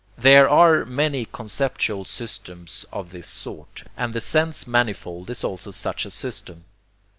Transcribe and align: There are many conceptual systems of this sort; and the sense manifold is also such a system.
There 0.17 0.49
are 0.49 0.83
many 0.83 1.25
conceptual 1.25 2.05
systems 2.05 2.87
of 2.91 3.11
this 3.11 3.27
sort; 3.27 3.83
and 3.95 4.13
the 4.13 4.19
sense 4.19 4.65
manifold 4.65 5.29
is 5.29 5.43
also 5.43 5.69
such 5.69 6.07
a 6.07 6.09
system. 6.09 6.63